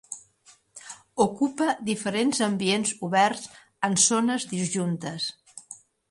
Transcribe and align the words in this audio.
Ocupa 1.25 1.67
diferents 1.89 2.39
ambients 2.45 2.93
oberts 3.07 3.45
en 3.89 3.97
zones 4.05 4.47
disjuntes. 4.55 5.29